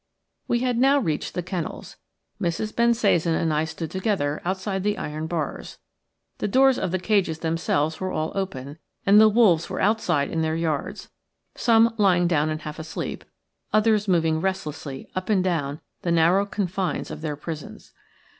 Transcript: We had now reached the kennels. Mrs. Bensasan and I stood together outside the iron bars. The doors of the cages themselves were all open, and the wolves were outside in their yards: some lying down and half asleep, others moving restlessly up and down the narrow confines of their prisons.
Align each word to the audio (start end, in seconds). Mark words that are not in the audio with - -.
We 0.47 0.61
had 0.61 0.79
now 0.79 0.97
reached 0.97 1.35
the 1.35 1.43
kennels. 1.43 1.95
Mrs. 2.41 2.75
Bensasan 2.75 3.35
and 3.35 3.53
I 3.53 3.65
stood 3.65 3.91
together 3.91 4.41
outside 4.43 4.81
the 4.81 4.97
iron 4.97 5.27
bars. 5.27 5.77
The 6.39 6.47
doors 6.47 6.79
of 6.79 6.89
the 6.89 6.97
cages 6.97 7.37
themselves 7.37 7.99
were 7.99 8.11
all 8.11 8.31
open, 8.33 8.79
and 9.05 9.21
the 9.21 9.29
wolves 9.29 9.69
were 9.69 9.79
outside 9.79 10.31
in 10.31 10.41
their 10.41 10.55
yards: 10.55 11.11
some 11.53 11.93
lying 11.99 12.25
down 12.27 12.49
and 12.49 12.61
half 12.63 12.79
asleep, 12.79 13.23
others 13.71 14.07
moving 14.07 14.41
restlessly 14.41 15.07
up 15.13 15.29
and 15.29 15.43
down 15.43 15.81
the 16.01 16.11
narrow 16.11 16.47
confines 16.47 17.11
of 17.11 17.21
their 17.21 17.35
prisons. 17.35 17.93